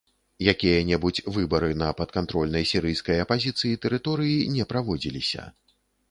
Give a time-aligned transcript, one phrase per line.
[0.51, 5.45] Якія-небудзь выбары на падкантрольнай сірыйскай апазіцыі тэрыторыі не праводзіліся.